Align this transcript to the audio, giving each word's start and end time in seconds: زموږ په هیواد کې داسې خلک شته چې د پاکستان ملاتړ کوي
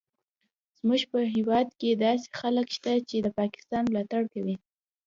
زموږ 0.79 1.01
په 1.11 1.19
هیواد 1.33 1.67
کې 1.79 1.89
داسې 2.03 2.27
خلک 2.39 2.67
شته 2.75 2.93
چې 3.09 3.17
د 3.21 3.27
پاکستان 3.39 3.83
ملاتړ 3.91 4.21
کوي 4.33 4.55